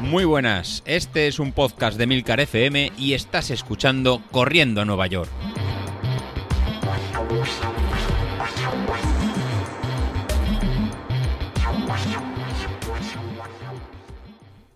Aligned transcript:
Muy 0.00 0.24
buenas, 0.24 0.82
este 0.86 1.26
es 1.26 1.40
un 1.40 1.52
podcast 1.52 1.98
de 1.98 2.06
Milcar 2.06 2.38
FM 2.38 2.92
y 2.96 3.14
estás 3.14 3.50
escuchando 3.50 4.22
Corriendo 4.30 4.80
a 4.80 4.84
Nueva 4.84 5.08
York. 5.08 5.28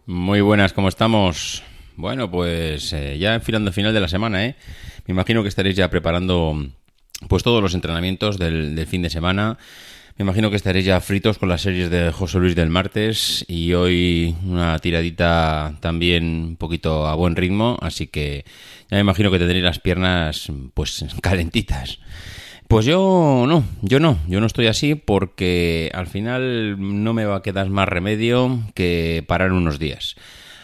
Muy 0.07 0.41
buenas, 0.41 0.72
¿cómo 0.72 0.88
estamos? 0.88 1.62
Bueno, 1.96 2.30
pues 2.30 2.93
eh, 2.93 3.16
ya 3.18 3.34
enfilando 3.34 3.72
final 3.72 3.95
de 3.95 4.00
la 4.00 4.09
semana, 4.09 4.45
¿eh? 4.45 4.57
Me 5.07 5.12
imagino 5.12 5.43
que 5.43 5.48
estaréis 5.48 5.77
ya 5.77 5.88
preparando 5.91 6.57
pues 7.29 7.43
todos 7.45 7.62
los 7.62 7.75
entrenamientos 7.75 8.36
del 8.36 8.86
fin 8.86 9.02
de 9.02 9.11
semana. 9.11 9.59
Me 10.21 10.25
imagino 10.25 10.50
que 10.50 10.57
estaréis 10.57 10.84
ya 10.84 11.00
fritos 11.00 11.39
con 11.39 11.48
las 11.48 11.62
series 11.62 11.89
de 11.89 12.12
José 12.12 12.39
Luis 12.41 12.55
del 12.55 12.68
martes 12.68 13.43
y 13.48 13.73
hoy 13.73 14.36
una 14.44 14.79
tiradita 14.79 15.79
también 15.81 16.25
un 16.25 16.57
poquito 16.57 17.07
a 17.07 17.14
buen 17.14 17.36
ritmo, 17.36 17.79
así 17.81 18.07
que 18.07 18.44
ya 18.91 18.96
me 18.99 19.00
imagino 19.00 19.30
que 19.30 19.39
tendréis 19.39 19.64
las 19.64 19.79
piernas 19.79 20.53
pues 20.75 21.07
calentitas. 21.22 22.00
Pues 22.68 22.85
yo 22.85 23.46
no, 23.49 23.64
yo 23.80 23.99
no, 23.99 24.18
yo 24.29 24.41
no 24.41 24.46
estoy 24.46 24.67
así 24.67 24.94
porque 24.94 25.91
al 25.94 26.07
final 26.07 26.77
no 26.79 27.14
me 27.14 27.25
va 27.25 27.36
a 27.36 27.43
quedar 27.43 27.71
más 27.71 27.89
remedio 27.89 28.61
que 28.75 29.25
parar 29.27 29.52
unos 29.52 29.79
días. 29.79 30.16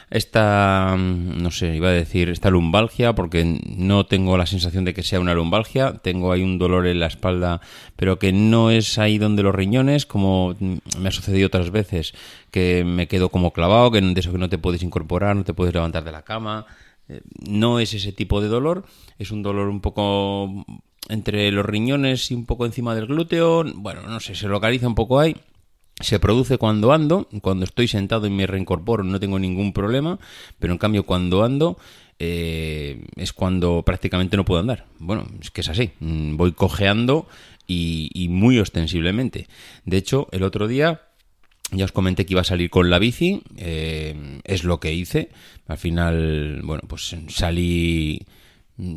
Esta, 0.08 0.94
no 0.96 1.50
sé, 1.50 1.74
iba 1.74 1.88
a 1.88 1.92
decir, 1.92 2.28
esta 2.28 2.48
lumbalgia, 2.48 3.14
porque 3.14 3.60
no 3.76 4.06
tengo 4.06 4.36
la 4.36 4.46
sensación 4.46 4.84
de 4.84 4.94
que 4.94 5.02
sea 5.02 5.18
una 5.18 5.34
lumbalgia, 5.34 5.94
tengo 5.94 6.30
ahí 6.30 6.42
un 6.42 6.58
dolor 6.58 6.86
en 6.86 7.00
la 7.00 7.06
espalda, 7.06 7.60
pero 7.96 8.18
que 8.20 8.32
no 8.32 8.70
es 8.70 8.98
ahí 8.98 9.18
donde 9.18 9.42
los 9.42 9.54
riñones, 9.54 10.06
como 10.06 10.54
me 10.60 11.08
ha 11.08 11.12
sucedido 11.12 11.48
otras 11.48 11.70
veces, 11.70 12.14
que 12.52 12.84
me 12.84 13.08
quedo 13.08 13.30
como 13.30 13.52
clavado, 13.52 13.90
que 13.90 14.00
de 14.00 14.20
eso 14.20 14.30
que 14.30 14.38
no 14.38 14.48
te 14.48 14.58
puedes 14.58 14.84
incorporar, 14.84 15.34
no 15.34 15.42
te 15.42 15.54
puedes 15.54 15.74
levantar 15.74 16.04
de 16.04 16.12
la 16.12 16.22
cama. 16.22 16.66
Eh, 17.08 17.20
no 17.48 17.80
es 17.80 17.92
ese 17.92 18.12
tipo 18.12 18.40
de 18.40 18.48
dolor, 18.48 18.84
es 19.18 19.32
un 19.32 19.42
dolor 19.42 19.68
un 19.68 19.80
poco 19.80 20.64
entre 21.08 21.50
los 21.50 21.66
riñones 21.66 22.30
y 22.30 22.34
un 22.34 22.46
poco 22.46 22.66
encima 22.66 22.94
del 22.94 23.06
glúteo, 23.06 23.64
bueno, 23.74 24.02
no 24.02 24.20
sé, 24.20 24.34
se 24.34 24.48
localiza 24.48 24.86
un 24.86 24.94
poco 24.94 25.18
ahí. 25.18 25.36
Se 26.00 26.20
produce 26.20 26.58
cuando 26.58 26.92
ando, 26.92 27.28
cuando 27.40 27.64
estoy 27.64 27.88
sentado 27.88 28.26
y 28.26 28.30
me 28.30 28.46
reincorporo 28.46 29.02
no 29.02 29.18
tengo 29.18 29.38
ningún 29.38 29.72
problema, 29.72 30.18
pero 30.58 30.74
en 30.74 30.78
cambio 30.78 31.04
cuando 31.04 31.42
ando 31.42 31.78
eh, 32.18 33.06
es 33.16 33.32
cuando 33.32 33.82
prácticamente 33.82 34.36
no 34.36 34.44
puedo 34.44 34.60
andar. 34.60 34.86
Bueno, 34.98 35.26
es 35.40 35.50
que 35.50 35.62
es 35.62 35.68
así, 35.68 35.92
mm, 36.00 36.36
voy 36.36 36.52
cojeando 36.52 37.26
y, 37.66 38.28
muy 38.30 38.58
ostensiblemente. 38.58 39.48
De 39.84 39.96
hecho, 39.96 40.28
el 40.32 40.42
otro 40.42 40.68
día 40.68 41.02
ya 41.72 41.84
os 41.84 41.92
comenté 41.92 42.26
que 42.26 42.34
iba 42.34 42.42
a 42.42 42.44
salir 42.44 42.70
con 42.70 42.90
la 42.90 42.98
bici, 42.98 43.42
eh, 43.56 44.40
es 44.44 44.64
lo 44.64 44.80
que 44.80 44.92
hice. 44.92 45.30
Al 45.66 45.78
final, 45.78 46.60
bueno, 46.62 46.82
pues 46.86 47.16
salí 47.28 48.26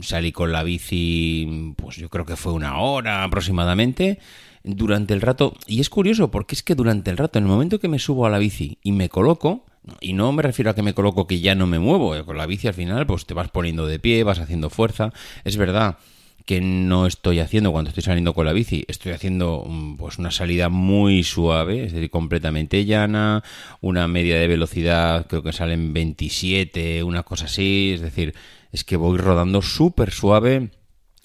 salí 0.01 0.31
con 0.31 0.51
la 0.51 0.63
bici, 0.63 1.73
pues 1.77 1.95
yo 1.95 2.09
creo 2.09 2.25
que 2.25 2.35
fue 2.35 2.51
una 2.51 2.79
hora 2.79 3.23
aproximadamente 3.23 4.19
durante 4.63 5.13
el 5.13 5.21
rato. 5.21 5.53
Y 5.67 5.79
es 5.81 5.89
curioso 5.89 6.31
porque 6.31 6.55
es 6.55 6.63
que 6.63 6.75
durante 6.75 7.11
el 7.11 7.17
rato, 7.17 7.39
en 7.39 7.45
el 7.45 7.51
momento 7.51 7.79
que 7.79 7.87
me 7.87 7.99
subo 7.99 8.25
a 8.25 8.29
la 8.29 8.37
bici 8.37 8.77
y 8.83 8.91
me 8.91 9.09
coloco, 9.09 9.65
y 10.01 10.13
no 10.13 10.31
me 10.31 10.43
refiero 10.43 10.71
a 10.71 10.75
que 10.75 10.83
me 10.83 10.93
coloco 10.93 11.27
que 11.27 11.39
ya 11.39 11.55
no 11.55 11.67
me 11.67 11.79
muevo, 11.79 12.15
eh, 12.15 12.23
con 12.23 12.37
la 12.37 12.45
bici 12.45 12.67
al 12.67 12.73
final 12.73 13.07
pues 13.07 13.25
te 13.25 13.33
vas 13.33 13.49
poniendo 13.49 13.87
de 13.87 13.99
pie, 13.99 14.23
vas 14.23 14.39
haciendo 14.39 14.69
fuerza. 14.69 15.11
Es 15.43 15.57
verdad 15.57 15.97
que 16.45 16.61
no 16.61 17.05
estoy 17.05 17.39
haciendo 17.39 17.71
cuando 17.71 17.89
estoy 17.89 18.03
saliendo 18.03 18.33
con 18.33 18.45
la 18.45 18.53
bici, 18.53 18.83
estoy 18.87 19.11
haciendo 19.11 19.65
mm, 19.67 19.97
pues 19.97 20.17
una 20.17 20.31
salida 20.31 20.69
muy 20.69 21.23
suave, 21.23 21.85
es 21.85 21.93
decir, 21.93 22.09
completamente 22.09 22.85
llana, 22.85 23.43
una 23.81 24.07
media 24.07 24.39
de 24.39 24.47
velocidad 24.47 25.27
creo 25.27 25.43
que 25.43 25.53
salen 25.53 25.93
27, 25.93 27.03
una 27.03 27.21
cosa 27.21 27.45
así, 27.45 27.91
es 27.93 28.01
decir, 28.01 28.33
es 28.71 28.83
que 28.83 28.97
voy 28.97 29.17
rodando 29.17 29.61
súper 29.61 30.11
suave 30.11 30.71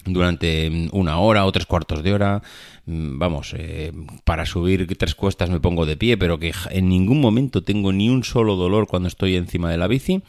durante 0.05 0.69
mm, 0.69 0.89
una 0.91 1.19
hora 1.19 1.45
o 1.45 1.51
tres 1.51 1.65
cuartos 1.65 2.03
de 2.03 2.13
hora. 2.13 2.41
Mm, 2.85 3.17
vamos, 3.17 3.53
eh, 3.57 3.91
para 4.23 4.45
subir 4.45 4.87
tres 4.97 5.15
cuestas 5.15 5.49
me 5.49 5.59
pongo 5.59 5.85
de 5.85 5.97
pie, 5.97 6.17
pero 6.17 6.39
que 6.39 6.53
en 6.71 6.89
ningún 6.89 7.19
momento 7.19 7.63
tengo 7.63 7.91
ni 7.91 8.09
un 8.09 8.23
solo 8.23 8.55
dolor 8.55 8.87
cuando 8.87 9.07
estoy 9.07 9.35
encima 9.35 9.69
de 9.71 9.77
la 9.77 9.87
bici. 9.87 10.21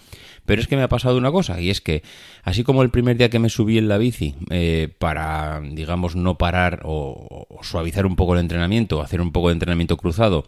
Pero 0.45 0.63
es 0.63 0.69
que 0.69 0.77
me 0.77 0.83
ha 0.83 0.89
pasado 0.89 1.19
una 1.19 1.33
cosa, 1.33 1.61
y 1.61 1.71
es 1.71 1.81
que 1.81 2.05
así 2.45 2.63
como 2.63 2.83
el 2.83 2.91
primer 2.91 3.17
día 3.17 3.31
que 3.31 3.41
me 3.41 3.49
subí 3.49 3.79
en 3.79 3.89
la 3.89 3.99
bici 3.99 4.37
eh, 4.51 4.89
para, 4.97 5.61
digamos, 5.61 6.15
no 6.15 6.39
parar 6.39 6.83
o, 6.85 7.47
o 7.51 7.65
suavizar 7.65 8.07
un 8.07 8.15
poco 8.15 8.35
el 8.35 8.41
entrenamiento, 8.41 9.03
hacer 9.03 9.21
un 9.21 9.33
poco 9.33 9.49
de 9.49 9.55
entrenamiento 9.55 9.97
cruzado, 9.97 10.45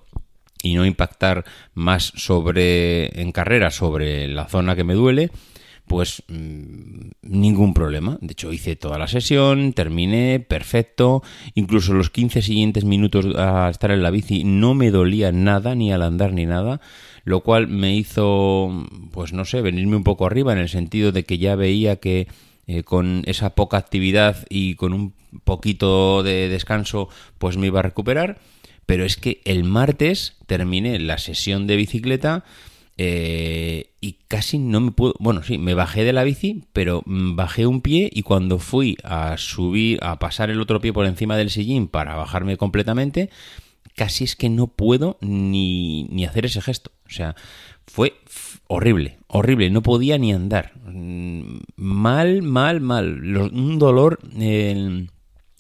y 0.63 0.75
no 0.75 0.87
impactar 0.87 1.45
más 1.75 2.13
sobre 2.17 3.21
en 3.21 3.33
carrera 3.33 3.71
sobre 3.71 4.29
la 4.29 4.47
zona 4.47 4.77
que 4.77 4.85
me 4.85 4.95
duele, 4.95 5.31
pues 5.89 6.23
mm, 6.29 7.11
ningún 7.23 7.75
problema. 7.75 8.19
De 8.21 8.33
hecho, 8.33 8.53
hice 8.53 8.77
toda 8.77 8.99
la 8.99 9.09
sesión, 9.09 9.73
terminé, 9.73 10.41
perfecto. 10.41 11.23
Incluso 11.55 11.95
los 11.95 12.11
15 12.11 12.43
siguientes 12.43 12.85
minutos 12.85 13.27
a 13.37 13.69
estar 13.71 13.91
en 13.91 14.03
la 14.03 14.11
bici 14.11 14.45
no 14.45 14.75
me 14.75 14.91
dolía 14.91 15.33
nada, 15.33 15.75
ni 15.75 15.93
al 15.93 16.03
andar 16.03 16.33
ni 16.33 16.47
nada. 16.47 16.81
Lo 17.25 17.41
cual 17.41 17.69
me 17.69 17.97
hizo, 17.97 18.87
pues 19.11 19.33
no 19.33 19.45
sé, 19.45 19.61
venirme 19.61 19.97
un 19.97 20.05
poco 20.05 20.27
arriba 20.27 20.53
en 20.53 20.59
el 20.59 20.69
sentido 20.69 21.13
de 21.13 21.25
que 21.25 21.39
ya 21.39 21.57
veía 21.57 21.97
que 21.97 22.29
eh, 22.67 22.85
con 22.85 23.23
esa 23.27 23.55
poca 23.55 23.79
actividad 23.79 24.47
y 24.49 24.75
con 24.75 24.93
un 24.93 25.15
poquito 25.45 26.23
de 26.23 26.49
descanso, 26.49 27.09
pues 27.39 27.57
me 27.57 27.67
iba 27.67 27.81
a 27.81 27.83
recuperar. 27.83 28.39
Pero 28.87 29.05
es 29.05 29.17
que 29.17 29.43
el 29.45 29.65
martes 29.65 30.37
terminé 30.47 30.99
la 30.99 31.19
sesión 31.19 31.67
de 31.67 31.77
bicicleta 31.77 32.45
eh, 33.01 33.93
y 34.01 34.15
casi 34.27 34.59
no 34.59 34.81
me 34.81 34.91
puedo. 34.91 35.15
Bueno, 35.21 35.45
sí, 35.45 35.57
me 35.57 35.75
bajé 35.75 36.03
de 36.03 36.13
la 36.13 36.25
bici, 36.25 36.65
pero 36.73 37.03
bajé 37.07 37.67
un 37.67 37.81
pie 37.81 38.11
y 38.13 38.23
cuando 38.23 38.59
fui 38.59 38.97
a 39.05 39.37
subir, 39.39 40.01
a 40.03 40.19
pasar 40.19 40.51
el 40.51 40.61
otro 40.61 40.81
pie 40.81 40.93
por 40.93 41.07
encima 41.07 41.37
del 41.37 41.51
sillín 41.51 41.87
para 41.87 42.17
bajarme 42.17 42.57
completamente, 42.57 43.31
casi 43.95 44.25
es 44.25 44.35
que 44.35 44.49
no 44.49 44.67
puedo 44.67 45.17
ni, 45.21 46.05
ni 46.11 46.25
hacer 46.25 46.45
ese 46.47 46.61
gesto. 46.61 46.91
O 47.07 47.11
sea, 47.11 47.37
fue 47.87 48.15
horrible, 48.67 49.19
horrible, 49.29 49.71
no 49.71 49.83
podía 49.83 50.19
ni 50.19 50.33
andar. 50.33 50.73
Mm, 50.85 51.59
mal, 51.77 52.43
mal, 52.43 52.81
mal. 52.81 53.37
Un 53.53 53.79
dolor 53.79 54.19
en, 54.37 55.13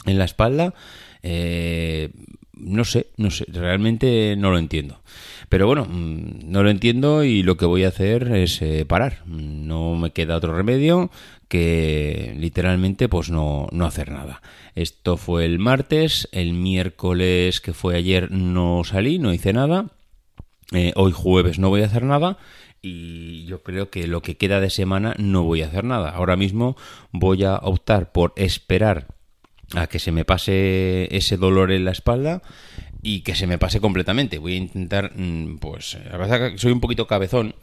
en 0.07 0.19
la 0.19 0.25
espalda. 0.25 0.75
Eh, 1.23 2.11
no 2.59 2.85
sé, 2.85 3.07
no 3.17 3.31
sé, 3.31 3.47
realmente 3.49 4.37
no 4.37 4.51
lo 4.51 4.59
entiendo. 4.59 5.01
Pero 5.49 5.67
bueno, 5.67 5.87
mm, 5.89 6.51
no 6.51 6.63
lo 6.63 6.71
entiendo 6.71 7.25
y 7.25 7.43
lo 7.43 7.57
que 7.57 7.67
voy 7.67 7.85
a 7.85 7.89
hacer 7.89 8.35
es 8.37 8.61
eh, 8.63 8.85
parar. 8.87 9.23
No 9.27 9.97
me 9.97 10.11
queda 10.11 10.37
otro 10.37 10.55
remedio 10.55 11.11
que 11.49 12.35
literalmente 12.39 13.09
pues 13.09 13.31
no, 13.31 13.69
no 13.73 13.87
hacer 13.87 14.11
nada. 14.11 14.43
Esto 14.75 15.17
fue 15.17 15.45
el 15.45 15.59
martes, 15.59 16.29
el 16.33 16.53
miércoles 16.53 17.61
que 17.61 17.73
fue 17.73 17.97
ayer 17.97 18.31
no 18.31 18.83
salí, 18.85 19.19
no 19.19 19.33
hice 19.33 19.53
nada. 19.53 19.87
Eh, 20.73 20.93
hoy 20.97 21.13
jueves 21.13 21.59
no 21.59 21.71
voy 21.71 21.83
a 21.83 21.87
hacer 21.87 22.05
nada 22.05 22.37
y 22.83 23.45
yo 23.47 23.63
creo 23.63 23.91
que 23.91 24.07
lo 24.07 24.21
que 24.21 24.37
queda 24.37 24.61
de 24.61 24.71
semana 24.71 25.15
no 25.19 25.45
voy 25.45 25.63
a 25.63 25.67
hacer 25.67 25.85
nada. 25.85 26.11
Ahora 26.11 26.37
mismo 26.37 26.77
voy 27.11 27.45
a 27.45 27.57
optar 27.57 28.13
por 28.13 28.33
esperar 28.37 29.18
a 29.75 29.87
que 29.87 29.99
se 29.99 30.13
me 30.13 30.25
pase 30.25 31.15
ese 31.15 31.37
dolor 31.37 31.73
en 31.73 31.85
la 31.85 31.93
espalda 31.93 32.43
y 33.03 33.21
que 33.21 33.35
se 33.35 33.47
me 33.47 33.59
pase 33.59 33.81
completamente. 33.81 34.39
Voy 34.39 34.55
a 34.55 34.57
intentar, 34.57 35.13
mm, 35.15 35.59
pues, 35.59 35.99
la 36.11 36.17
verdad 36.17 36.53
que 36.53 36.59
soy 36.59 36.73
un 36.73 36.81
poquito 36.81 37.07
cabezón 37.07 37.55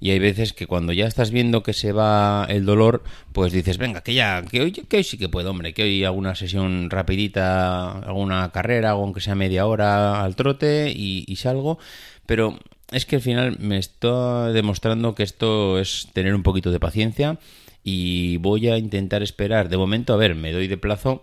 y 0.00 0.10
hay 0.10 0.18
veces 0.18 0.52
que 0.52 0.66
cuando 0.66 0.92
ya 0.92 1.06
estás 1.06 1.30
viendo 1.30 1.62
que 1.62 1.72
se 1.72 1.92
va 1.92 2.46
el 2.48 2.64
dolor, 2.64 3.02
pues 3.32 3.52
dices, 3.52 3.78
venga, 3.78 4.02
que 4.02 4.14
ya, 4.14 4.42
que 4.42 4.60
hoy, 4.60 4.72
que 4.72 4.96
hoy 4.96 5.04
sí 5.04 5.16
que 5.18 5.28
puedo, 5.28 5.50
hombre, 5.50 5.72
que 5.72 5.84
hoy 5.84 6.04
hago 6.04 6.16
una 6.16 6.34
sesión 6.34 6.90
rapidita, 6.90 8.00
hago 8.00 8.20
una 8.20 8.50
carrera, 8.52 8.90
aunque 8.90 9.20
sea 9.20 9.34
media 9.34 9.66
hora 9.66 10.22
al 10.22 10.36
trote 10.36 10.92
y, 10.94 11.24
y 11.26 11.36
salgo, 11.36 11.78
pero 12.26 12.58
es 12.90 13.06
que 13.06 13.16
al 13.16 13.22
final 13.22 13.58
me 13.60 13.78
está 13.78 14.52
demostrando 14.52 15.14
que 15.14 15.22
esto 15.22 15.78
es 15.78 16.08
tener 16.12 16.34
un 16.34 16.42
poquito 16.42 16.70
de 16.70 16.80
paciencia 16.80 17.38
y 17.82 18.36
voy 18.38 18.68
a 18.68 18.78
intentar 18.78 19.22
esperar. 19.22 19.68
De 19.68 19.76
momento, 19.76 20.14
a 20.14 20.16
ver, 20.16 20.34
me 20.34 20.52
doy 20.52 20.68
de 20.68 20.76
plazo 20.76 21.22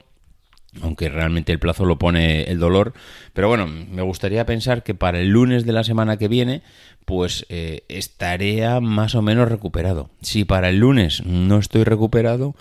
aunque 0.81 1.09
realmente 1.09 1.51
el 1.51 1.59
plazo 1.59 1.85
lo 1.85 1.99
pone 1.99 2.43
el 2.43 2.59
dolor. 2.59 2.93
Pero 3.33 3.47
bueno, 3.47 3.67
me 3.67 4.01
gustaría 4.01 4.45
pensar 4.45 4.83
que 4.83 4.95
para 4.95 5.19
el 5.19 5.29
lunes 5.29 5.65
de 5.65 5.73
la 5.73 5.83
semana 5.83 6.17
que 6.17 6.27
viene, 6.27 6.61
pues 7.05 7.45
eh, 7.49 7.83
estaré 7.89 8.79
más 8.79 9.15
o 9.15 9.21
menos 9.21 9.49
recuperado. 9.49 10.09
Si 10.21 10.45
para 10.45 10.69
el 10.69 10.77
lunes 10.77 11.25
no 11.25 11.57
estoy 11.57 11.83
recuperado, 11.83 12.55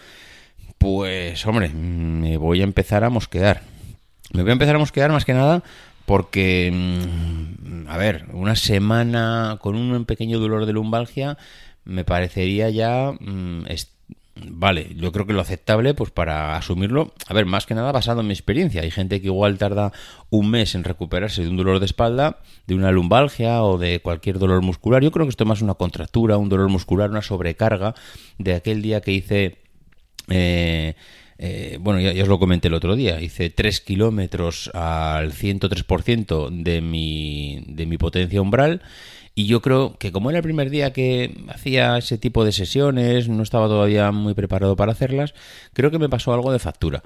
pues 0.78 1.46
hombre, 1.46 1.68
me 1.68 2.36
voy 2.36 2.62
a 2.62 2.64
empezar 2.64 3.04
a 3.04 3.10
mosquear. 3.10 3.62
Me 4.32 4.42
voy 4.42 4.50
a 4.50 4.54
empezar 4.54 4.76
a 4.76 4.80
mosquear 4.80 5.12
más 5.12 5.24
que 5.24 5.34
nada 5.34 5.62
porque, 6.06 6.70
mm, 6.72 7.88
a 7.88 7.96
ver, 7.96 8.26
una 8.32 8.56
semana 8.56 9.58
con 9.60 9.76
un 9.76 10.04
pequeño 10.04 10.40
dolor 10.40 10.66
de 10.66 10.72
lumbalgia 10.72 11.38
me 11.84 12.04
parecería 12.04 12.70
ya 12.70 13.12
mm, 13.12 13.66
vale, 14.48 14.94
yo 14.96 15.12
creo 15.12 15.26
que 15.26 15.32
lo 15.32 15.40
aceptable, 15.40 15.94
pues 15.94 16.10
para 16.10 16.56
asumirlo, 16.56 17.12
a 17.26 17.34
ver, 17.34 17.46
más 17.46 17.66
que 17.66 17.74
nada 17.74 17.92
basado 17.92 18.20
en 18.20 18.26
mi 18.26 18.32
experiencia. 18.32 18.82
Hay 18.82 18.90
gente 18.90 19.20
que 19.20 19.26
igual 19.26 19.58
tarda 19.58 19.92
un 20.30 20.50
mes 20.50 20.74
en 20.74 20.84
recuperarse 20.84 21.42
de 21.42 21.48
un 21.48 21.56
dolor 21.56 21.80
de 21.80 21.86
espalda, 21.86 22.38
de 22.66 22.74
una 22.74 22.90
lumbalgia 22.90 23.62
o 23.62 23.78
de 23.78 24.00
cualquier 24.00 24.38
dolor 24.38 24.62
muscular. 24.62 25.02
Yo 25.02 25.10
creo 25.10 25.26
que 25.26 25.30
esto 25.30 25.44
es 25.44 25.48
más 25.48 25.62
una 25.62 25.74
contractura, 25.74 26.36
un 26.36 26.48
dolor 26.48 26.68
muscular, 26.68 27.10
una 27.10 27.22
sobrecarga 27.22 27.94
de 28.38 28.54
aquel 28.54 28.82
día 28.82 29.00
que 29.00 29.12
hice... 29.12 29.58
Eh, 30.28 30.94
eh, 31.42 31.78
bueno, 31.80 32.00
ya, 32.00 32.22
os 32.22 32.28
lo 32.28 32.38
comenté 32.38 32.68
el 32.68 32.74
otro 32.74 32.96
día, 32.96 33.18
hice 33.18 33.48
3 33.48 33.80
kilómetros 33.80 34.70
al 34.74 35.32
103% 35.32 36.50
de 36.50 36.82
mi, 36.82 37.64
de 37.66 37.86
mi 37.86 37.96
potencia 37.96 38.42
umbral 38.42 38.82
y 39.34 39.46
yo 39.46 39.62
creo 39.62 39.96
que 39.96 40.12
como 40.12 40.28
era 40.28 40.40
el 40.40 40.42
primer 40.42 40.68
día 40.68 40.92
que 40.92 41.34
hacía 41.48 41.96
ese 41.96 42.18
tipo 42.18 42.44
de 42.44 42.52
sesiones, 42.52 43.30
no 43.30 43.42
estaba 43.42 43.68
todavía 43.68 44.12
muy 44.12 44.34
preparado 44.34 44.76
para 44.76 44.92
hacerlas, 44.92 45.32
creo 45.72 45.90
que 45.90 45.98
me 45.98 46.10
pasó 46.10 46.34
algo 46.34 46.52
de 46.52 46.58
factura. 46.58 47.02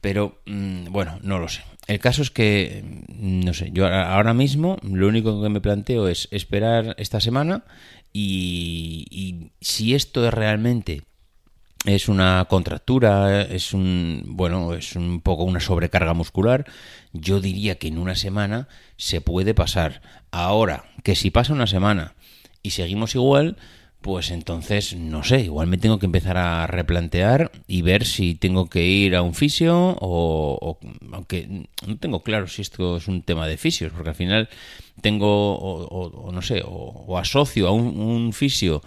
Pero 0.00 0.40
mm, 0.46 0.86
bueno, 0.90 1.18
no 1.22 1.38
lo 1.38 1.48
sé. 1.48 1.60
El 1.86 1.98
caso 1.98 2.22
es 2.22 2.30
que, 2.30 2.82
mm, 3.08 3.40
no 3.44 3.52
sé, 3.52 3.72
yo 3.74 3.86
ahora 3.86 4.32
mismo 4.32 4.78
lo 4.82 5.06
único 5.06 5.42
que 5.42 5.50
me 5.50 5.60
planteo 5.60 6.08
es 6.08 6.28
esperar 6.30 6.94
esta 6.96 7.20
semana 7.20 7.64
y, 8.10 9.04
y 9.10 9.52
si 9.60 9.94
esto 9.94 10.26
es 10.26 10.32
realmente 10.32 11.02
es 11.84 12.08
una 12.08 12.46
contractura, 12.48 13.42
es 13.42 13.72
un 13.72 14.22
bueno, 14.26 14.74
es 14.74 14.96
un 14.96 15.20
poco 15.20 15.44
una 15.44 15.60
sobrecarga 15.60 16.14
muscular. 16.14 16.66
Yo 17.12 17.40
diría 17.40 17.78
que 17.78 17.88
en 17.88 17.98
una 17.98 18.14
semana 18.14 18.68
se 18.96 19.20
puede 19.20 19.54
pasar. 19.54 20.02
Ahora, 20.30 20.84
que 21.02 21.14
si 21.14 21.30
pasa 21.30 21.54
una 21.54 21.66
semana 21.66 22.14
y 22.62 22.70
seguimos 22.70 23.14
igual, 23.14 23.56
pues 24.02 24.30
entonces 24.30 24.94
no 24.94 25.24
sé, 25.24 25.40
igual 25.40 25.66
me 25.68 25.78
tengo 25.78 25.98
que 25.98 26.06
empezar 26.06 26.36
a 26.36 26.66
replantear 26.66 27.50
y 27.66 27.82
ver 27.82 28.04
si 28.06 28.34
tengo 28.34 28.68
que 28.68 28.84
ir 28.84 29.16
a 29.16 29.22
un 29.22 29.34
fisio 29.34 29.96
o, 30.00 30.78
aunque 31.12 31.66
no 31.86 31.96
tengo 31.98 32.22
claro 32.22 32.46
si 32.46 32.62
esto 32.62 32.96
es 32.96 33.08
un 33.08 33.22
tema 33.22 33.46
de 33.46 33.56
fisios, 33.56 33.92
porque 33.92 34.10
al 34.10 34.14
final 34.14 34.48
tengo 35.00 35.56
o, 35.58 36.30
no 36.32 36.42
sé, 36.42 36.62
o, 36.64 37.18
asocio 37.18 37.68
a 37.68 37.72
un 37.72 38.32
fisio 38.32 38.82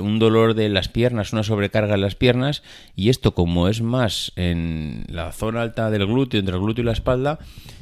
un 0.00 0.18
dolor 0.18 0.54
de 0.54 0.68
las 0.68 0.88
piernas, 0.88 1.32
una 1.32 1.42
sobrecarga 1.42 1.94
en 1.94 2.00
las 2.00 2.14
piernas, 2.14 2.62
y 2.94 3.08
esto 3.08 3.34
como 3.34 3.68
es 3.68 3.82
más 3.82 4.32
en 4.36 5.04
la 5.08 5.32
zona 5.32 5.62
alta 5.62 5.90
del 5.90 6.06
glúteo, 6.06 6.40
entre 6.40 6.54
el 6.54 6.60
glúteo 6.60 6.82
y 6.82 6.86
la 6.86 6.92
espalda, 6.92 7.38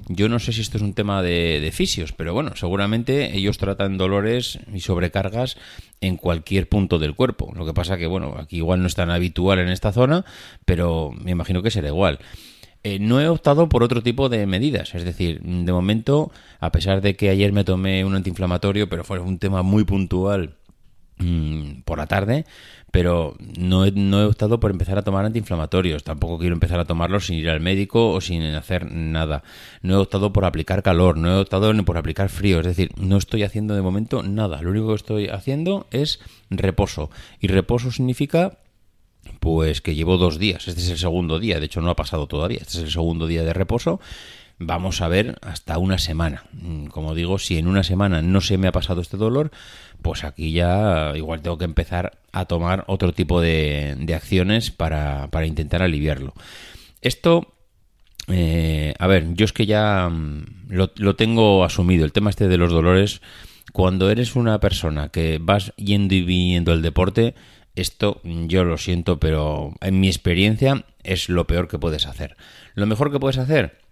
yo 0.09 0.29
no 0.29 0.39
sé 0.39 0.53
si 0.53 0.61
esto 0.61 0.77
es 0.77 0.83
un 0.83 0.95
tema 0.95 1.23
de, 1.23 1.71
fisios, 1.73 2.13
pero 2.13 2.35
bueno, 2.35 2.57
seguramente 2.57 3.37
ellos 3.37 3.59
tratan 3.59 3.97
dolores 3.97 4.59
y 4.73 4.81
sobrecargas 4.81 5.57
en 6.01 6.17
cualquier 6.17 6.69
punto 6.69 6.99
del 6.99 7.15
cuerpo. 7.15 7.53
Lo 7.57 7.65
que 7.65 7.73
pasa 7.73 7.97
que, 7.97 8.07
bueno, 8.07 8.35
aquí 8.39 8.57
igual 8.59 8.81
no 8.81 8.87
es 8.87 8.95
tan 8.95 9.11
habitual 9.11 9.59
en 9.59 9.69
esta 9.69 9.93
zona, 9.93 10.25
pero 10.65 11.13
me 11.13 11.31
imagino 11.31 11.63
que 11.63 11.71
será 11.71 11.89
igual. 11.89 12.19
Eh, 12.83 12.99
no 12.99 13.19
he 13.19 13.29
optado 13.29 13.71
por 13.71 13.83
otro 13.83 14.03
tipo 14.03 14.29
de 14.29 14.47
medidas. 14.47 14.95
Es 14.95 15.05
decir, 15.05 15.41
de 15.41 15.73
momento, 15.73 16.31
a 16.61 16.71
pesar 16.71 17.01
de 17.01 17.17
que 17.17 17.31
ayer 17.31 17.53
me 17.53 17.65
tomé 17.65 18.05
un 18.05 18.15
antiinflamatorio, 18.15 18.91
pero 18.91 19.05
fue 19.05 19.19
un 19.21 19.39
tema 19.39 19.63
muy 19.63 19.85
puntual 19.85 20.57
Mm, 21.17 21.83
por 21.85 21.99
la 21.99 22.09
tarde, 22.09 22.45
pero 22.91 23.37
no 23.57 23.85
he, 23.85 23.93
no 23.93 24.21
he 24.21 24.25
optado 24.25 24.59
por 24.59 24.73
empezar 24.73 24.99
a 24.99 25.03
tomar 25.03 25.25
antiinflamatorios. 25.25 26.03
Tampoco 26.03 26.39
quiero 26.39 26.55
empezar 26.55 26.81
a 26.81 26.87
tomarlos 26.87 27.27
sin 27.27 27.37
ir 27.37 27.49
al 27.51 27.61
médico 27.61 28.11
o 28.11 28.21
sin 28.21 28.43
hacer 28.43 28.91
nada. 28.91 29.45
No 29.83 29.95
he 29.95 29.99
optado 29.99 30.33
por 30.33 30.45
aplicar 30.45 30.83
calor, 30.83 31.17
no 31.17 31.31
he 31.31 31.41
optado 31.41 31.73
ni 31.73 31.83
por 31.83 31.99
aplicar 31.99 32.31
frío. 32.31 32.59
Es 32.61 32.67
decir, 32.67 32.91
no 32.97 33.17
estoy 33.17 33.45
haciendo 33.45 33.75
de 33.75 33.83
momento 33.83 34.25
nada. 34.25 34.61
Lo 34.61 34.71
único 34.71 34.89
que 34.89 34.95
estoy 34.95 35.29
haciendo 35.29 35.87
es 35.93 36.19
reposo. 36.51 37.11
Y 37.39 37.47
reposo 37.47 37.93
significa 37.93 38.59
pues 39.39 39.81
que 39.81 39.95
llevo 39.95 40.17
dos 40.17 40.39
días. 40.39 40.67
Este 40.67 40.81
es 40.81 40.91
el 40.91 40.99
segundo 40.99 41.39
día. 41.39 41.61
De 41.61 41.67
hecho, 41.67 41.81
no 41.81 41.91
ha 41.91 41.97
pasado 41.97 42.27
todavía. 42.27 42.59
Este 42.61 42.79
es 42.79 42.85
el 42.85 42.91
segundo 42.91 43.29
día 43.29 43.45
de 43.45 43.53
reposo 43.53 44.01
vamos 44.59 45.01
a 45.01 45.09
ver 45.09 45.37
hasta 45.43 45.79
una 45.79 45.99
semana. 45.99 46.45
Mm, 46.53 46.87
como 46.87 47.15
digo, 47.15 47.39
si 47.39 47.59
en 47.59 47.67
una 47.67 47.83
semana 47.83 48.23
no 48.23 48.41
se 48.41 48.59
me 48.59 48.69
ha 48.69 48.73
pasado 48.73 49.01
este 49.01 49.17
dolor, 49.17 49.51
pues 50.03 50.25
aquí 50.25 50.53
ya 50.53 51.13
igual 51.17 51.43
tengo 51.43 51.59
que 51.59 51.65
empezar 51.65 52.19
a 52.33 52.45
tomar 52.47 52.85
otro 52.87 53.13
tipo 53.13 53.41
de, 53.41 53.97
acciones 54.15 54.71
para, 54.71 55.29
intentar 55.45 55.83
aliviarlo. 55.83 56.35
Esto, 57.01 57.55
eh, 58.29 58.95
a 58.99 59.07
ver, 59.07 59.35
yo 59.35 59.45
es 59.45 59.53
que 59.53 59.67
ya 59.67 60.09
mm, 60.09 60.69
lo, 60.69 60.91
lo 60.97 61.17
tengo 61.17 61.65
asumido, 61.65 62.05
el 62.05 62.13
tema 62.13 62.31
este 62.31 62.49
de 62.49 62.59
los 62.59 62.73
dolores, 62.73 63.21
cuando 63.73 64.11
eres 64.11 64.37
una 64.37 64.61
persona 64.61 65.09
que 65.09 65.39
vas 65.41 65.73
yendo 65.77 66.15
y 66.15 66.23
viniendo 66.23 66.73
el 66.73 66.83
deporte, 66.83 67.35
esto 67.75 68.21
yo 68.23 68.63
lo 68.63 68.79
siento, 68.79 69.19
pero 69.19 69.75
en 69.81 69.99
mi 69.99 70.07
experiencia 70.07 70.85
es 71.03 71.29
lo 71.29 71.47
peor 71.49 71.67
que 71.67 71.79
puedes 71.79 72.07
hacer. 72.07 72.37
Lo 72.75 72.87
mejor 72.87 73.11
que 73.11 73.19
puedes 73.19 73.39
hacer 73.39 73.84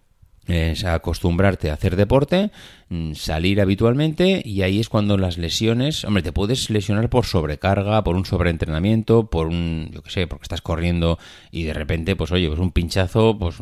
es 0.47 0.85
acostumbrarte 0.85 1.71
a 1.71 1.75
hacer 1.75 1.97
deporte, 1.97 2.50
mm, 2.89 3.15
salir 3.15 3.61
habitualmente 3.61 4.43
y 4.44 4.62
ahí 4.62 4.81
es 4.81 4.89
cuando 4.89 5.17
las 5.17 5.39
lesiones, 5.39 6.05
hombre, 6.05 6.23
te 6.23 6.33
puedes 6.33 6.69
lesionar 6.69 7.09
por 7.11 7.27
sobrecarga, 7.27 8.03
por 8.03 8.17
un 8.17 8.25
sobreentrenamiento, 8.25 9.31
por 9.31 9.47
un, 9.47 9.91
yo 9.93 10.03
qué 10.03 10.11
sé, 10.11 10.27
porque 10.27 10.44
estás 10.44 10.62
corriendo 10.62 11.19
y 11.50 11.62
de 11.65 11.75
repente, 11.75 12.17
pues 12.17 12.33
oye, 12.33 12.49
pues 12.49 12.59
un 12.59 12.73
pinchazo, 12.73 13.39
pues 13.39 13.56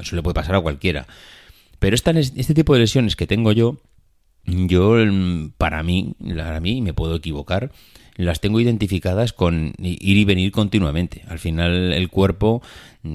eso 0.00 0.16
le 0.16 0.22
puede 0.22 0.34
pasar 0.34 0.56
a 0.56 0.60
cualquiera. 0.60 1.06
Pero 1.78 1.94
este 1.94 2.54
tipo 2.54 2.74
de 2.74 2.80
lesiones 2.80 3.16
que 3.16 3.26
tengo 3.26 3.52
yo, 3.52 3.78
yo, 4.44 4.96
mm, 4.96 5.52
para 5.58 5.82
mí, 5.82 6.14
para 6.36 6.60
mí, 6.60 6.80
me 6.82 6.94
puedo 6.94 7.16
equivocar, 7.16 7.70
las 8.16 8.40
tengo 8.40 8.60
identificadas 8.60 9.32
con 9.32 9.74
ir 9.78 10.16
y 10.16 10.24
venir 10.24 10.52
continuamente. 10.52 11.22
Al 11.28 11.38
final 11.38 11.92
el 11.92 12.08
cuerpo, 12.08 12.62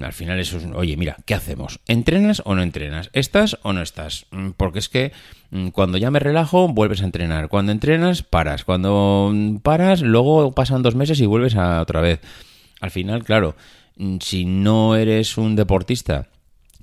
al 0.02 0.14
final 0.14 0.40
eso 0.40 0.58
es, 0.58 0.66
oye, 0.74 0.96
mira, 0.98 1.18
¿qué 1.26 1.34
hacemos? 1.34 1.80
¿Entrenas 1.88 2.42
o 2.46 2.56
no 2.56 2.62
entrenas? 2.62 3.10
¿Estás 3.14 3.58
o 3.64 3.74
no 3.74 3.82
estás? 3.82 4.28
Mm, 4.32 4.52
porque 4.52 4.80
es 4.80 4.90
que 4.90 5.12
mm, 5.50 5.70
cuando 5.70 5.98
ya 5.98 6.12
me 6.12 6.20
relajo, 6.20 6.68
vuelves 6.68 7.02
a 7.02 7.06
entrenar. 7.06 7.50
Cuando 7.50 7.72
entrenas, 7.72 8.24
paras. 8.24 8.64
Cuando 8.64 9.32
mm, 9.34 9.58
paras, 9.58 10.02
luego 10.02 10.54
pasan 10.54 10.84
dos 10.84 10.96
meses 10.96 11.20
y 11.20 11.26
vuelves 11.26 11.56
a 11.56 11.82
otra 11.82 12.02
vez. 12.02 12.22
Al 12.80 12.92
final, 12.92 13.24
claro, 13.24 13.56
si 14.20 14.46
no 14.46 14.96
eres 14.96 15.38
un 15.38 15.56
deportista 15.56 16.30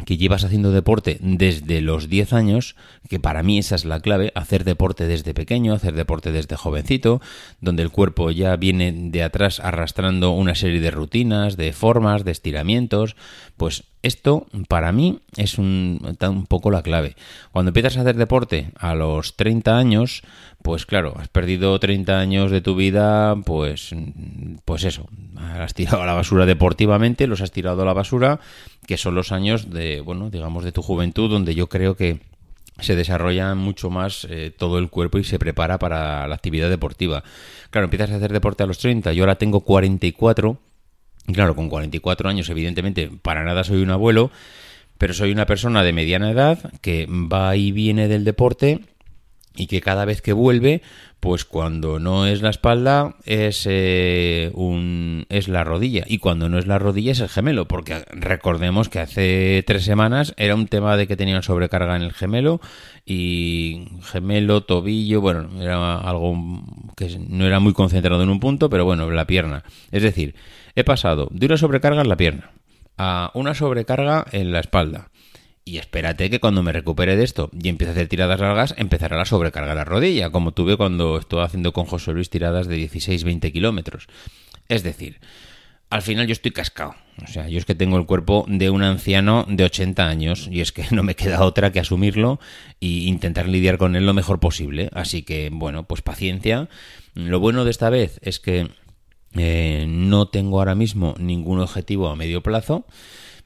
que 0.05 0.17
llevas 0.17 0.45
haciendo 0.45 0.71
deporte 0.71 1.19
desde 1.21 1.81
los 1.81 2.09
10 2.09 2.33
años, 2.33 2.77
que 3.09 3.21
para 3.21 3.43
mí 3.43 3.59
esa 3.59 3.75
es 3.75 3.85
la 3.85 4.01
clave, 4.01 4.33
hacer 4.35 4.65
deporte 4.65 5.07
desde 5.07 5.35
pequeño, 5.35 5.75
hacer 5.75 5.95
deporte 5.95 6.33
desde 6.33 6.57
jovencito, 6.57 7.21
donde 7.61 7.83
el 7.83 7.91
cuerpo 7.91 8.31
ya 8.31 8.57
viene 8.57 8.93
de 8.93 9.23
atrás 9.23 9.61
arrastrando 9.61 10.31
una 10.31 10.55
serie 10.55 10.81
de 10.81 10.91
rutinas, 10.91 11.57
de 11.57 11.73
formas, 11.73 12.25
de 12.25 12.33
estiramientos, 12.33 13.17
pues 13.57 13.85
esto 14.03 14.47
para 14.69 14.93
mí 14.93 15.21
es 15.37 15.59
un, 15.59 16.17
poco 16.49 16.71
la 16.71 16.83
clave. 16.83 17.17
Cuando 17.53 17.71
empiezas 17.71 17.97
a 17.97 18.03
hacer 18.03 18.17
deporte 18.17 18.71
a 18.79 18.95
los 18.95 19.37
30 19.37 19.77
años, 19.77 20.23
pues 20.63 20.87
claro, 20.87 21.15
has 21.19 21.29
perdido 21.29 21.79
30 21.79 22.19
años 22.19 22.51
de 22.51 22.61
tu 22.61 22.75
vida, 22.75 23.37
pues, 23.45 23.95
pues 24.65 24.85
eso, 24.85 25.09
has 25.37 25.75
tirado 25.75 26.03
a 26.03 26.07
la 26.07 26.15
basura 26.15 26.47
deportivamente, 26.47 27.27
los 27.27 27.41
has 27.41 27.53
tirado 27.53 27.83
a 27.83 27.85
la 27.85 27.93
basura, 27.93 28.41
que 28.87 28.97
son 28.97 29.15
los 29.15 29.33
años 29.33 29.71
de, 29.71 30.01
bueno, 30.01 30.31
digamos, 30.31 30.65
de 30.65 30.73
tu 30.73 30.83
juventud, 30.83 31.31
donde 31.31 31.55
yo 31.55 31.69
creo 31.69 31.97
que 31.97 32.21
se 32.81 32.97
desarrolla 32.97 33.55
mucho 33.55 33.91
más 33.91 34.27
eh, 34.31 34.53
todo 34.57 34.79
el 34.79 34.89
cuerpo 34.89 35.19
y 35.19 35.25
se 35.25 35.39
prepara 35.39 35.79
para 35.79 36.29
la 36.29 36.35
actividad 36.35 36.69
deportiva. 36.71 37.25
Claro, 37.71 37.87
empiezas 37.87 38.11
a 38.11 38.17
hacer 38.17 38.33
deporte 38.33 38.63
a 38.63 38.67
los 38.67 38.79
30, 38.79 39.13
yo 39.13 39.25
ahora 39.25 39.37
tengo 39.37 39.61
44 39.61 40.59
Claro, 41.33 41.55
con 41.55 41.69
44 41.69 42.29
años, 42.29 42.49
evidentemente, 42.49 43.11
para 43.21 43.45
nada 43.45 43.63
soy 43.63 43.83
un 43.83 43.91
abuelo, 43.91 44.31
pero 44.97 45.13
soy 45.13 45.31
una 45.31 45.45
persona 45.45 45.83
de 45.83 45.93
mediana 45.93 46.31
edad 46.31 46.73
que 46.81 47.07
va 47.07 47.55
y 47.55 47.71
viene 47.71 48.09
del 48.09 48.25
deporte 48.25 48.81
y 49.59 49.67
que 49.67 49.81
cada 49.81 50.05
vez 50.05 50.23
que 50.23 50.33
vuelve, 50.33 50.83
pues 51.21 51.45
cuando 51.45 51.99
no 51.99 52.27
es 52.27 52.43
la 52.43 52.51
espalda 52.51 53.17
es 53.25 53.67
eh, 53.69 54.53
un 54.55 55.27
es 55.29 55.49
la 55.49 55.65
rodilla 55.65 56.05
y 56.07 56.19
cuando 56.19 56.49
no 56.49 56.59
es 56.59 56.69
la 56.69 56.79
rodilla 56.79 57.11
es 57.11 57.21
el 57.21 57.29
gemelo, 57.29 57.67
porque 57.67 58.05
recordemos 58.13 58.89
que 58.89 59.01
hace 59.01 59.65
tres 59.67 59.85
semanas 59.85 60.33
era 60.37 60.55
un 60.55 60.69
tema 60.69 60.97
de 60.97 61.09
que 61.09 61.17
tenían 61.17 61.43
sobrecarga 61.43 61.97
en 61.97 62.03
el 62.03 62.13
gemelo 62.13 62.61
y 63.05 63.89
gemelo, 64.05 64.63
tobillo, 64.63 65.21
bueno, 65.21 65.49
era 65.61 65.99
algo 65.99 66.63
que 66.97 67.19
no 67.19 67.45
era 67.45 67.59
muy 67.59 67.73
concentrado 67.73 68.23
en 68.23 68.31
un 68.31 68.39
punto, 68.39 68.71
pero 68.71 68.85
bueno, 68.85 69.11
la 69.11 69.27
pierna. 69.27 69.65
Es 69.91 70.05
decir, 70.05 70.37
he 70.77 70.85
pasado 70.85 71.29
de 71.33 71.47
una 71.47 71.57
sobrecarga 71.57 72.01
en 72.03 72.09
la 72.09 72.17
pierna 72.17 72.53
a 72.97 73.33
una 73.35 73.55
sobrecarga 73.55 74.25
en 74.31 74.53
la 74.53 74.61
espalda 74.61 75.11
y 75.69 75.79
espérate 75.79 76.31
que 76.31 76.41
cuando 76.41 76.63
me 76.63 76.73
recupere 76.73 77.17
de 77.17 77.25
esto 77.25 77.51
y 77.53 77.69
empiece 77.69 77.91
a 77.91 77.93
hacer 77.93 78.09
tiradas 78.09 78.41
largas, 78.41 78.75
empezará 78.79 79.17
la 79.17 79.25
sobrecarga 79.25 79.75
la 79.75 79.85
rodilla, 79.85 80.31
como 80.31 80.53
tuve 80.53 80.77
cuando 80.77 81.19
estuve 81.19 81.43
haciendo 81.43 81.73
con 81.73 81.85
José 81.85 82.13
Luis 82.13 82.31
tiradas 82.31 82.67
de 82.67 82.79
16-20 82.79 83.53
kilómetros. 83.53 84.07
Es 84.69 84.83
decir, 84.83 85.21
al 85.91 86.03
final 86.03 86.27
yo 86.27 86.33
estoy 86.33 86.53
cascado. 86.53 86.95
O 87.23 87.27
sea, 87.27 87.49
yo 87.49 87.59
es 87.59 87.65
que 87.65 87.75
tengo 87.75 87.99
el 87.99 88.07
cuerpo 88.07 88.47
de 88.49 88.71
un 88.71 88.83
anciano 88.83 89.45
de 89.49 89.65
80 89.65 90.09
años 90.09 90.49
y 90.51 90.61
es 90.61 90.73
que 90.73 90.85
no 90.91 91.03
me 91.03 91.17
queda 91.17 91.43
otra 91.45 91.73
que 91.73 91.81
asumirlo 91.81 92.41
e 92.81 92.87
intentar 92.87 93.49
lidiar 93.49 93.77
con 93.77 93.97
él 93.97 94.07
lo 94.07 94.15
mejor 94.15 94.41
posible. 94.41 94.89
Así 94.93 95.23
que, 95.23 95.51
bueno, 95.53 95.85
pues 95.85 96.03
paciencia. 96.03 96.69
Lo 97.15 97.41
bueno 97.41 97.65
de 97.65 97.71
esta 97.71 97.91
vez 97.91 98.19
es 98.23 98.41
que 98.41 98.69
Eh, 99.37 99.85
no 99.87 100.29
tengo 100.29 100.59
ahora 100.59 100.75
mismo 100.75 101.15
ningún 101.19 101.61
objetivo 101.61 102.09
a 102.09 102.17
medio 102.17 102.43
plazo. 102.43 102.87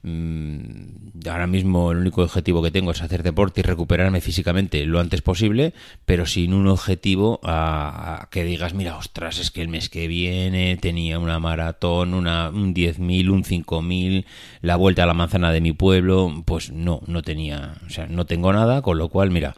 Mm, 0.04 1.21
ahora 1.28 1.47
mismo 1.47 1.92
el 1.92 1.99
único 1.99 2.23
objetivo 2.23 2.61
que 2.61 2.73
tengo 2.73 2.90
es 2.90 3.02
hacer 3.02 3.23
deporte 3.23 3.61
y 3.61 3.62
recuperarme 3.62 4.21
físicamente 4.21 4.85
lo 4.85 4.99
antes 4.99 5.23
posible, 5.23 5.75
pero 6.04 6.26
sin 6.26 6.54
un 6.54 6.66
objetivo 6.66 7.38
a, 7.44 8.26
que 8.30 8.42
digas, 8.42 8.75
mira, 8.75 8.97
ostras, 8.97 9.38
es 9.38 9.52
que 9.52 9.62
el 9.62 9.68
mes 9.68 9.88
que 9.88 10.09
viene 10.09 10.76
tenía 10.76 11.21
una 11.21 11.38
maratón, 11.38 12.14
una, 12.14 12.49
un 12.50 12.75
10.000, 12.75 13.30
un 13.30 13.44
5.000, 13.44 14.25
la 14.61 14.76
vuelta 14.76 15.04
a 15.04 15.06
la 15.06 15.14
manzana 15.14 15.52
de 15.52 15.61
mi 15.61 15.73
pueblo, 15.73 16.42
pues 16.44 16.73
no, 16.73 17.00
no 17.06 17.23
tenía, 17.23 17.75
o 17.87 17.90
sea, 17.90 18.06
no 18.06 18.26
tengo 18.26 18.52
nada, 18.52 18.82
con 18.82 18.99
lo 18.99 19.09
cual, 19.09 19.30
mira, 19.30 19.54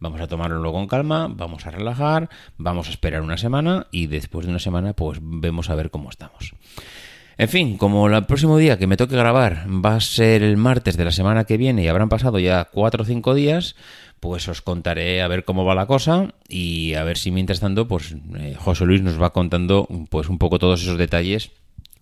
vamos 0.00 0.20
a 0.20 0.28
tomarlo 0.28 0.72
con 0.72 0.86
calma, 0.86 1.28
vamos 1.28 1.66
a 1.66 1.70
relajar, 1.70 2.28
vamos 2.56 2.88
a 2.88 2.90
esperar 2.90 3.22
una 3.22 3.36
semana 3.36 3.88
y 3.90 4.06
después 4.06 4.46
de 4.46 4.50
una 4.50 4.60
semana 4.60 4.92
pues 4.92 5.18
vemos 5.20 5.70
a 5.70 5.74
ver 5.74 5.90
cómo 5.90 6.10
estamos. 6.10 6.54
En 7.38 7.48
fin, 7.48 7.78
como 7.78 8.08
el 8.08 8.26
próximo 8.26 8.58
día 8.58 8.78
que 8.78 8.88
me 8.88 8.96
toque 8.96 9.14
grabar 9.14 9.64
va 9.68 9.94
a 9.94 10.00
ser 10.00 10.42
el 10.42 10.56
martes 10.56 10.96
de 10.96 11.04
la 11.04 11.12
semana 11.12 11.44
que 11.44 11.56
viene 11.56 11.84
y 11.84 11.88
habrán 11.88 12.08
pasado 12.08 12.40
ya 12.40 12.64
cuatro 12.64 13.04
o 13.04 13.06
cinco 13.06 13.32
días, 13.32 13.76
pues 14.18 14.48
os 14.48 14.60
contaré 14.60 15.22
a 15.22 15.28
ver 15.28 15.44
cómo 15.44 15.64
va 15.64 15.76
la 15.76 15.86
cosa 15.86 16.34
y 16.48 16.94
a 16.94 17.04
ver 17.04 17.16
si 17.16 17.30
mientras 17.30 17.60
tanto, 17.60 17.86
pues 17.86 18.16
eh, 18.40 18.56
José 18.58 18.86
Luis 18.86 19.02
nos 19.02 19.22
va 19.22 19.32
contando 19.32 19.86
pues 20.10 20.28
un 20.28 20.38
poco 20.38 20.58
todos 20.58 20.82
esos 20.82 20.98
detalles 20.98 21.52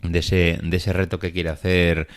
de 0.02 0.20
ese, 0.20 0.58
de 0.62 0.76
ese 0.78 0.94
reto 0.94 1.18
que 1.18 1.32
quiere 1.32 1.50
hacer 1.50 2.08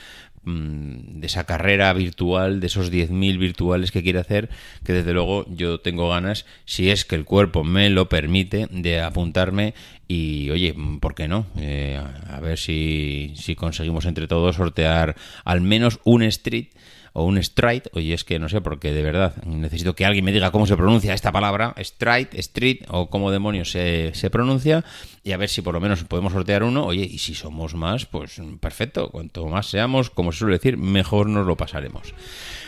de 0.45 1.27
esa 1.27 1.45
carrera 1.45 1.91
virtual, 1.93 2.59
de 2.59 2.67
esos 2.67 2.91
10.000 2.91 3.37
virtuales 3.37 3.91
que 3.91 4.03
quiere 4.03 4.19
hacer, 4.19 4.49
que 4.83 4.93
desde 4.93 5.13
luego 5.13 5.45
yo 5.49 5.79
tengo 5.79 6.09
ganas, 6.09 6.45
si 6.65 6.89
es 6.89 7.05
que 7.05 7.15
el 7.15 7.25
cuerpo 7.25 7.63
me 7.63 7.89
lo 7.89 8.09
permite, 8.09 8.67
de 8.71 9.01
apuntarme 9.01 9.73
y 10.07 10.49
oye, 10.49 10.75
¿por 10.99 11.13
qué 11.13 11.27
no? 11.27 11.45
Eh, 11.57 12.01
a 12.29 12.39
ver 12.39 12.57
si, 12.57 13.33
si 13.35 13.55
conseguimos 13.55 14.05
entre 14.05 14.27
todos 14.27 14.55
sortear 14.55 15.15
al 15.45 15.61
menos 15.61 15.99
un 16.03 16.23
street 16.23 16.69
o 17.13 17.23
un 17.23 17.41
stride, 17.41 17.89
oye, 17.93 18.13
es 18.13 18.23
que 18.23 18.39
no 18.39 18.49
sé, 18.49 18.61
porque 18.61 18.91
de 18.91 19.03
verdad 19.03 19.35
necesito 19.45 19.95
que 19.95 20.05
alguien 20.05 20.25
me 20.25 20.31
diga 20.31 20.51
cómo 20.51 20.67
se 20.67 20.75
pronuncia 20.75 21.13
esta 21.13 21.31
palabra, 21.31 21.73
stride, 21.79 22.29
street, 22.33 22.85
o 22.89 23.09
cómo 23.09 23.31
demonios 23.31 23.71
se, 23.71 24.11
se 24.13 24.29
pronuncia, 24.29 24.83
y 25.23 25.31
a 25.31 25.37
ver 25.37 25.49
si 25.49 25.61
por 25.61 25.73
lo 25.73 25.79
menos 25.79 26.03
podemos 26.03 26.33
sortear 26.33 26.63
uno, 26.63 26.85
oye, 26.85 27.03
y 27.03 27.17
si 27.19 27.33
somos 27.33 27.75
más, 27.75 28.05
pues 28.05 28.41
perfecto, 28.59 29.09
cuanto 29.09 29.45
más 29.47 29.67
seamos, 29.67 30.09
como 30.09 30.31
se 30.31 30.39
suele 30.39 30.57
decir, 30.57 30.77
mejor 30.77 31.27
nos 31.27 31.45
lo 31.45 31.55
pasaremos. 31.57 32.13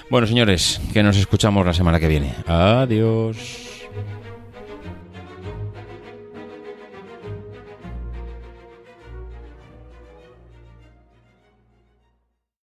Bueno, 0.09 0.27
señores, 0.27 0.81
que 0.93 1.03
nos 1.03 1.17
escuchamos 1.17 1.65
la 1.65 1.73
semana 1.73 1.99
que 1.99 2.07
viene. 2.07 2.33
Adiós. 2.45 3.37